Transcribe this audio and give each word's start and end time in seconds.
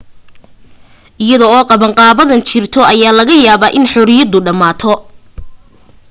iyada 1.23 1.45
oo 1.55 1.63
qabanqaabadan 1.69 2.41
jirto, 2.49 2.79
ayaa 2.91 3.17
laga 3.19 3.35
yaabaa 3.45 3.75
in 3.77 3.85
xorriyadu 3.93 4.37
dhammaato 4.45 4.91